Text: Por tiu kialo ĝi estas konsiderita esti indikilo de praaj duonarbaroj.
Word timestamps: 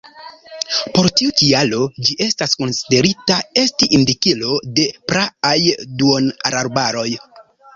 Por 0.95 1.09
tiu 1.19 1.33
kialo 1.41 1.81
ĝi 2.07 2.15
estas 2.27 2.57
konsiderita 2.63 3.37
esti 3.65 3.91
indikilo 3.99 4.57
de 4.81 4.89
praaj 5.13 5.57
duonarbaroj. 6.01 7.09